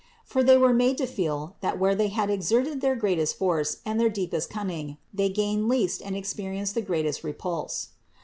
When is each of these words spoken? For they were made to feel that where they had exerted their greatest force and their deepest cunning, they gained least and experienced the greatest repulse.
For 0.25 0.41
they 0.41 0.57
were 0.57 0.73
made 0.73 0.97
to 0.97 1.05
feel 1.05 1.57
that 1.61 1.77
where 1.77 1.93
they 1.93 2.07
had 2.07 2.31
exerted 2.31 2.81
their 2.81 2.95
greatest 2.95 3.37
force 3.37 3.77
and 3.85 3.99
their 3.99 4.09
deepest 4.09 4.49
cunning, 4.49 4.97
they 5.13 5.29
gained 5.29 5.69
least 5.69 6.01
and 6.03 6.15
experienced 6.17 6.73
the 6.73 6.81
greatest 6.81 7.23
repulse. 7.23 7.89